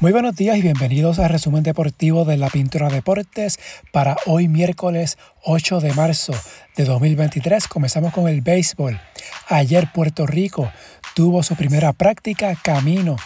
[0.00, 3.58] Muy buenos días y bienvenidos al resumen deportivo de la Pintura Deportes
[3.90, 6.32] para hoy miércoles 8 de marzo
[6.76, 7.66] de 2023.
[7.66, 9.00] Comenzamos con el béisbol.
[9.48, 10.70] Ayer Puerto Rico
[11.16, 13.16] tuvo su primera práctica camino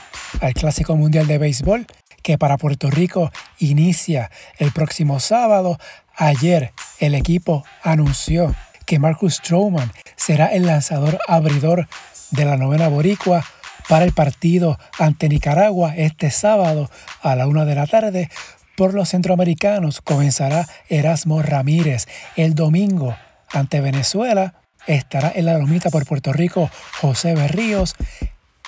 [0.40, 1.86] al Clásico Mundial de Béisbol
[2.22, 5.78] que para Puerto Rico inicia el próximo sábado.
[6.16, 8.54] Ayer el equipo anunció
[8.86, 11.86] que Marcus Stroman será el lanzador abridor
[12.30, 13.44] de la novena boricua
[13.92, 18.30] para el partido ante Nicaragua este sábado a la una de la tarde.
[18.74, 22.06] Por los centroamericanos comenzará Erasmo Ramírez.
[22.34, 23.14] El domingo
[23.52, 24.54] ante Venezuela
[24.86, 26.70] estará en la lomita por Puerto Rico
[27.02, 27.94] José Berríos.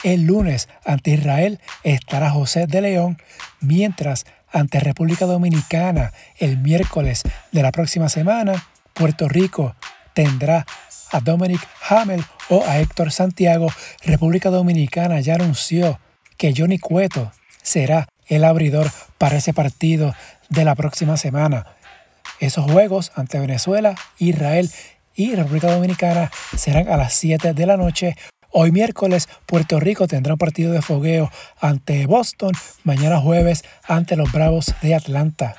[0.03, 3.17] El lunes ante Israel estará José de León,
[3.63, 9.75] mientras ante República Dominicana el miércoles de la próxima semana Puerto Rico
[10.13, 10.67] tendrá
[11.11, 13.69] a Dominic Hamel o a Héctor Santiago,
[14.03, 15.99] República Dominicana ya anunció
[16.37, 20.15] que Johnny Cueto será el abridor para ese partido
[20.49, 21.67] de la próxima semana.
[22.41, 24.71] Esos juegos ante Venezuela, Israel
[25.15, 28.17] y República Dominicana serán a las 7 de la noche.
[28.51, 34.31] Hoy miércoles Puerto Rico tendrá un partido de fogueo ante Boston, mañana jueves ante los
[34.33, 35.57] Bravos de Atlanta.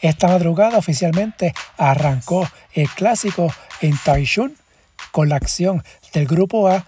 [0.00, 4.52] Esta madrugada oficialmente arrancó el clásico en Taichung
[5.12, 6.86] con la acción del Grupo A,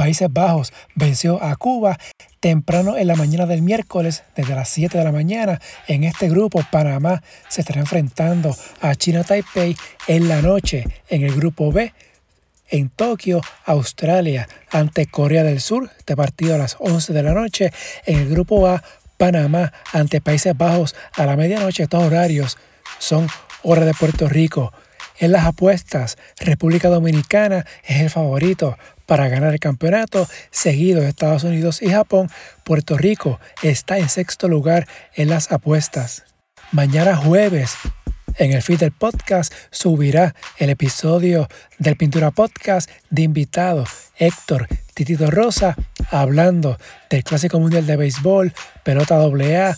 [0.00, 1.98] Países Bajos venció a Cuba
[2.40, 5.60] temprano en la mañana del miércoles, desde las 7 de la mañana.
[5.88, 10.86] En este grupo, Panamá se estará enfrentando a China Taipei en la noche.
[11.10, 11.92] En el grupo B,
[12.70, 15.90] en Tokio, Australia, ante Corea del Sur.
[15.98, 17.70] Este partido a las 11 de la noche.
[18.06, 18.82] En el grupo A,
[19.18, 21.82] Panamá ante Países Bajos a la medianoche.
[21.82, 22.56] Estos horarios
[22.98, 23.26] son
[23.62, 24.72] hora de Puerto Rico.
[25.20, 31.44] En las apuestas, República Dominicana es el favorito para ganar el campeonato, seguido de Estados
[31.44, 32.30] Unidos y Japón.
[32.64, 36.24] Puerto Rico está en sexto lugar en las apuestas.
[36.72, 37.74] Mañana jueves,
[38.38, 43.84] en el feed del podcast subirá el episodio del Pintura Podcast de invitado
[44.16, 45.76] Héctor Titito Rosa
[46.10, 46.78] hablando
[47.10, 49.76] del Clásico Mundial de Béisbol, pelota AA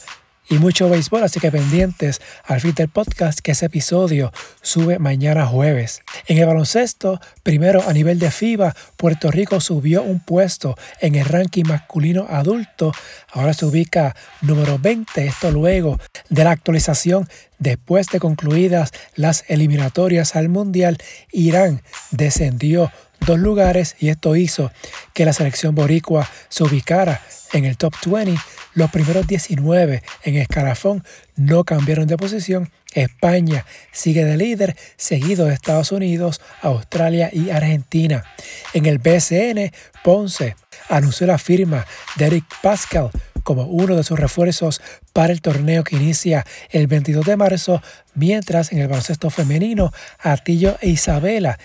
[0.49, 5.47] y mucho béisbol, así que pendientes al fin del podcast que ese episodio sube mañana
[5.47, 6.03] jueves.
[6.27, 11.25] En el baloncesto, primero a nivel de FIBA, Puerto Rico subió un puesto en el
[11.25, 12.93] ranking masculino adulto,
[13.33, 15.99] ahora se ubica número 20, esto luego
[16.29, 17.29] de la actualización
[17.59, 20.99] después de concluidas las eliminatorias al Mundial,
[21.31, 22.91] Irán descendió
[23.25, 24.71] dos lugares y esto hizo
[25.15, 27.21] que la selección boricua se ubicara
[27.53, 28.41] en el top 20
[28.75, 31.05] los primeros 19 en escalafón
[31.37, 32.71] no cambiaron de posición.
[32.95, 38.25] España sigue de líder, seguido de Estados Unidos, Australia y Argentina.
[38.73, 39.73] En el BCN,
[40.03, 40.57] Ponce
[40.89, 43.11] anunció la firma de Eric Pascal
[43.43, 44.81] como uno de sus refuerzos
[45.13, 47.83] para el torneo que inicia el 22 de marzo,
[48.15, 51.59] mientras en el baloncesto femenino, Atillo e Isabela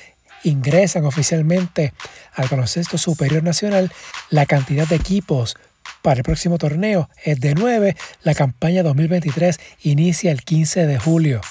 [0.44, 1.94] ingresan oficialmente
[2.34, 3.92] al baloncesto superior nacional.
[4.30, 5.56] La cantidad de equipos
[6.02, 7.96] para el próximo torneo es de 9.
[8.24, 11.42] La campaña 2023 inicia el 15 de julio.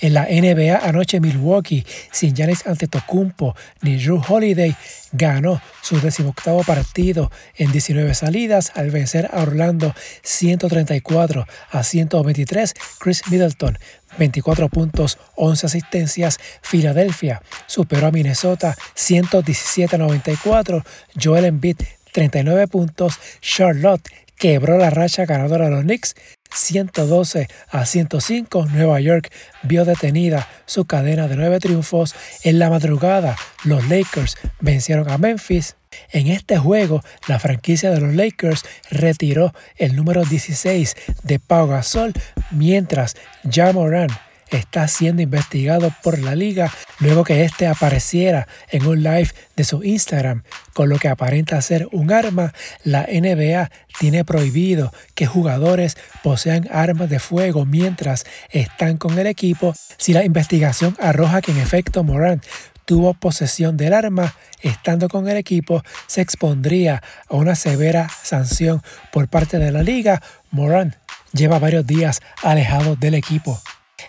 [0.00, 4.74] En la NBA anoche Milwaukee, sin Giannis Antetokounmpo ni Drew Holiday,
[5.12, 12.74] ganó su decimoctavo partido en 19 salidas al vencer a Orlando 134 a 123.
[12.98, 13.78] Chris Middleton
[14.18, 16.38] 24 puntos, 11 asistencias.
[16.60, 20.84] Filadelfia superó a Minnesota 117 a 94.
[21.20, 21.76] Joel Embiid
[22.12, 23.18] 39 puntos.
[23.40, 26.14] Charlotte quebró la racha ganadora de los Knicks
[26.52, 28.66] 112 a 105.
[28.66, 29.30] Nueva York
[29.62, 32.14] vio detenida su cadena de nueve triunfos.
[32.42, 35.76] En la madrugada, los Lakers vencieron a Memphis.
[36.10, 42.12] En este juego, la franquicia de los Lakers retiró el número 16 de Pau Gasol,
[42.50, 43.16] mientras
[43.50, 44.08] Ja Moran
[44.50, 49.82] está siendo investigado por la liga luego que éste apareciera en un live de su
[49.82, 50.42] Instagram
[50.72, 52.52] con lo que aparenta ser un arma.
[52.84, 59.74] La NBA tiene prohibido que jugadores posean armas de fuego mientras están con el equipo.
[59.96, 62.44] Si la investigación arroja que en efecto Morant
[62.84, 68.82] tuvo posesión del arma estando con el equipo, se expondría a una severa sanción
[69.12, 70.22] por parte de la liga.
[70.50, 70.94] Morant
[71.32, 73.60] lleva varios días alejado del equipo.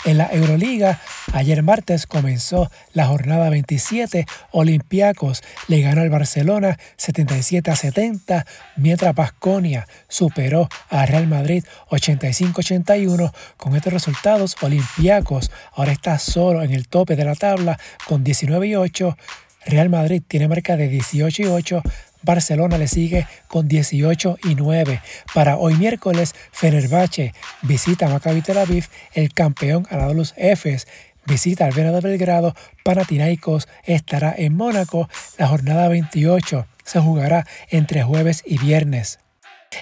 [0.05, 0.99] En la Euroliga,
[1.33, 4.25] ayer martes comenzó la jornada 27.
[4.51, 8.45] Olympiacos le ganó al Barcelona 77 a 70,
[8.75, 13.33] mientras Basconia superó a Real Madrid 85-81.
[13.55, 18.67] Con estos resultados, Olympiacos ahora está solo en el tope de la tabla con 19
[18.67, 19.17] y 8.
[19.65, 21.81] Real Madrid tiene marca de 18 y 8.
[22.27, 25.01] Barcelona le sigue con 18 y 9.
[25.33, 27.33] Para hoy miércoles, Fenerbahce
[27.63, 30.88] visita Maccabi Tel Aviv, el campeón Anadolu Efes
[31.25, 38.03] visita al Vera de Belgrado, Panathinaikos estará en Mónaco, la jornada 28 se jugará entre
[38.03, 39.19] jueves y viernes.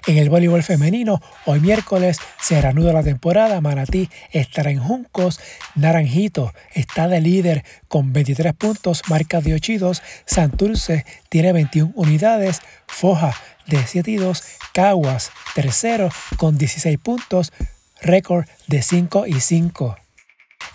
[0.07, 3.61] En el voleibol femenino, hoy miércoles se reanuda la temporada.
[3.61, 5.39] Manatí estará en Juncos.
[5.75, 10.01] Naranjito está de líder con 23 puntos, marca de 8 y 2.
[10.25, 12.61] Santurce tiene 21 unidades.
[12.87, 13.35] Foja
[13.67, 14.43] de 7 y 2.
[14.73, 17.53] Caguas tercero con 16 puntos,
[18.01, 19.97] récord de 5 y 5.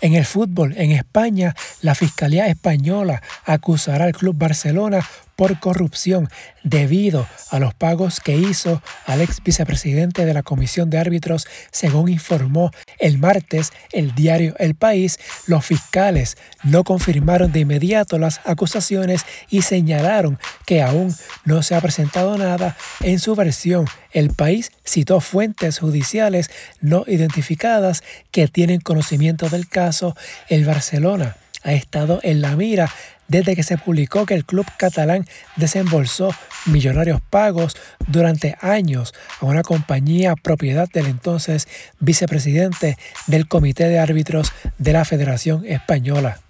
[0.01, 5.07] En el fútbol, en España, la Fiscalía Española acusará al Club Barcelona
[5.41, 6.29] por corrupción
[6.61, 12.09] debido a los pagos que hizo al ex vicepresidente de la Comisión de Árbitros, según
[12.09, 15.17] informó el martes el diario El País.
[15.47, 21.11] Los fiscales no confirmaron de inmediato las acusaciones y señalaron que aún
[21.43, 22.77] no se ha presentado nada.
[22.99, 26.51] En su versión, El País citó fuentes judiciales
[26.81, 30.15] no identificadas que tienen conocimiento del caso.
[30.49, 32.91] El Barcelona ha estado en la mira
[33.31, 35.25] desde que se publicó que el club catalán
[35.55, 36.35] desembolsó
[36.65, 41.69] millonarios pagos durante años a una compañía propiedad del entonces
[42.01, 42.97] vicepresidente
[43.27, 46.41] del Comité de Árbitros de la Federación Española.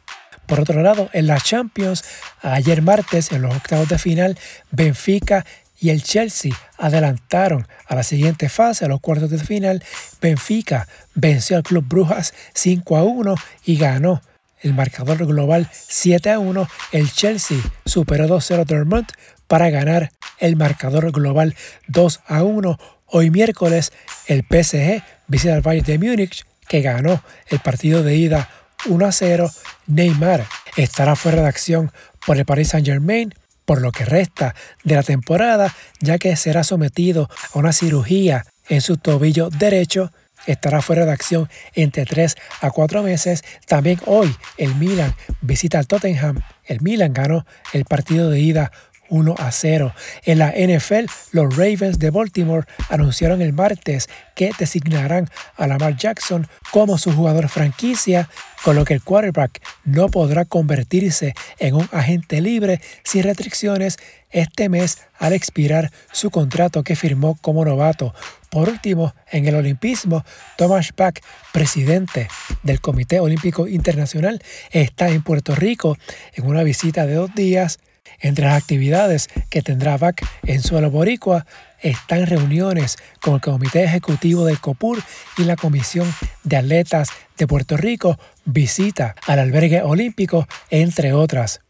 [0.47, 2.03] Por otro lado, en la Champions,
[2.41, 4.37] ayer martes, en los octavos de final,
[4.71, 5.45] Benfica
[5.79, 9.83] y el Chelsea adelantaron a la siguiente fase, a los cuartos de final.
[10.19, 13.35] Benfica venció al Club Brujas 5 a 1
[13.65, 14.21] y ganó
[14.61, 19.07] el marcador global 7 a 1, el Chelsea superó 2-0 Dortmund
[19.47, 21.55] para ganar el marcador global
[21.87, 22.79] 2 a 1.
[23.07, 23.91] Hoy miércoles
[24.27, 28.49] el PSG visita al Bayern de Múnich que ganó el partido de ida
[28.87, 29.51] 1 a 0.
[29.87, 30.45] Neymar
[30.77, 31.91] estará fuera de acción
[32.25, 33.33] por el Paris Saint-Germain
[33.65, 38.81] por lo que resta de la temporada, ya que será sometido a una cirugía en
[38.81, 40.11] su tobillo derecho
[40.47, 43.43] estará fuera de acción entre 3 a 4 meses.
[43.67, 46.41] También hoy el Milan visita al Tottenham.
[46.65, 48.71] El Milan ganó el partido de ida
[49.11, 49.93] 1 a 0.
[50.23, 56.47] En la NFL, los Ravens de Baltimore anunciaron el martes que designarán a Lamar Jackson
[56.71, 58.29] como su jugador franquicia,
[58.63, 63.97] con lo que el quarterback no podrá convertirse en un agente libre sin restricciones
[64.31, 68.13] este mes al expirar su contrato que firmó como novato.
[68.49, 70.23] Por último, en el olimpismo,
[70.57, 71.19] Thomas Bach,
[71.51, 72.29] presidente
[72.63, 74.41] del Comité Olímpico Internacional,
[74.71, 75.97] está en Puerto Rico
[76.33, 77.79] en una visita de dos días
[78.21, 81.45] entre las actividades que tendrá BAC en suelo boricua
[81.81, 85.01] están reuniones con el Comité Ejecutivo del COPUR
[85.37, 86.11] y la Comisión
[86.43, 91.61] de Atletas de Puerto Rico, visita al albergue olímpico, entre otras.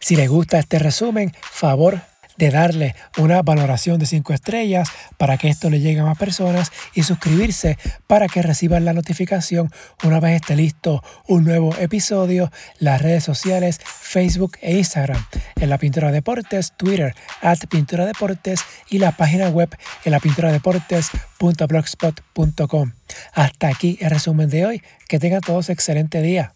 [0.00, 2.00] Si le gusta este resumen, favor
[2.40, 4.88] de darle una valoración de 5 estrellas
[5.18, 7.76] para que esto le llegue a más personas y suscribirse
[8.06, 9.70] para que reciban la notificación
[10.02, 12.50] una vez esté listo un nuevo episodio.
[12.78, 15.22] Las redes sociales Facebook e Instagram
[15.60, 19.68] en la Pintura Deportes, Twitter at Pintura Deportes y la página web
[20.06, 20.50] en la pintura
[23.34, 24.82] Hasta aquí el resumen de hoy.
[25.08, 26.54] Que tengan todos excelente día.